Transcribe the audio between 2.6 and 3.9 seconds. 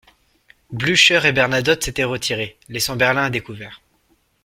laissant Berlin à découvert.